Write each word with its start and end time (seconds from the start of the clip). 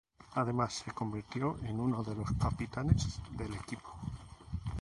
Además 0.33 0.81
se 0.83 0.89
convirtió 0.93 1.57
en 1.63 1.79
uno 1.79 2.01
de 2.03 2.15
los 2.15 2.31
capitanes 2.31 3.21
del 3.37 3.53
equipo. 3.53 3.93